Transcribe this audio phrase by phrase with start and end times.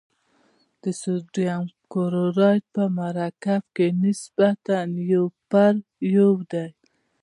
[0.81, 4.59] د سوډیم کلورایډ په مرکب کې نسبت
[5.11, 5.73] یو پر
[6.15, 6.67] یو دی.